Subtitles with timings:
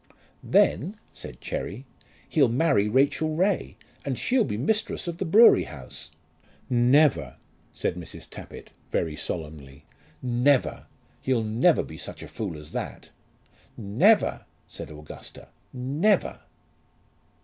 [0.41, 1.85] "Then," said Cherry,
[2.27, 6.09] "he'll marry Rachel Ray, and she'll be mistress of the brewery house."
[6.71, 7.37] "Never!"
[7.71, 8.27] said Mrs.
[8.27, 9.85] Tappitt, very solemnly.
[10.23, 10.87] "Never!
[11.21, 13.11] He'll never be such a fool as that."
[13.77, 15.49] "Never!" said Augusta.
[15.71, 16.39] "Never!"